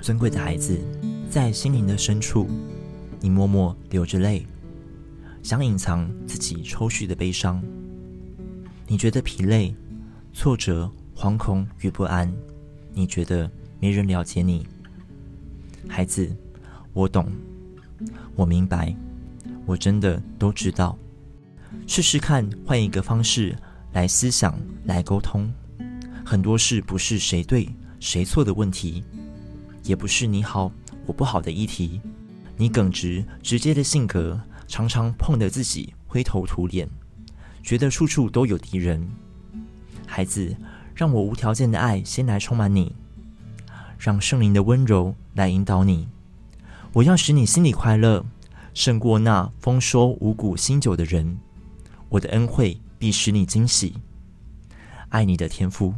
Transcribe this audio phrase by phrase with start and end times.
[0.00, 0.78] 尊贵的孩子，
[1.28, 2.48] 在心灵的深处，
[3.20, 4.46] 你默默流着泪，
[5.42, 7.62] 想隐藏自己抽蓄的悲伤。
[8.86, 9.74] 你觉得疲累、
[10.32, 12.32] 挫折、惶恐与不安。
[12.92, 13.48] 你觉得
[13.78, 14.66] 没人了解你，
[15.86, 16.34] 孩子，
[16.92, 17.30] 我懂，
[18.34, 18.96] 我明白，
[19.66, 20.98] 我真的都知道。
[21.86, 23.54] 试试看，换一个方式
[23.92, 25.52] 来思想，来沟通。
[26.24, 27.68] 很多事不是谁对
[28.00, 29.04] 谁错的问题，
[29.82, 30.70] 也不是你好
[31.06, 32.00] 我不好的议题。
[32.56, 36.88] 你耿直直接的性格，常常碰得自己灰头土脸，
[37.62, 39.08] 觉得处处都有敌人。
[40.06, 40.54] 孩子，
[40.94, 42.94] 让我无条件的爱先来充满你，
[43.98, 46.08] 让圣灵的温柔来引导你。
[46.92, 48.24] 我要使你心里快乐，
[48.74, 51.38] 胜过那丰收五谷新酒的人。
[52.08, 53.94] 我的恩惠必使你惊喜。
[55.08, 55.94] 爱你的天父。